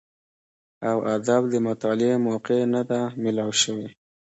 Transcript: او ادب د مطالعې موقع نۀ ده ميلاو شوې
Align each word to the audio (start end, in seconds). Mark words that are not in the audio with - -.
او 0.89 0.97
ادب 1.15 1.41
د 1.49 1.55
مطالعې 1.67 2.15
موقع 2.27 2.59
نۀ 2.73 2.81
ده 2.89 2.99
ميلاو 3.21 3.51
شوې 3.61 3.87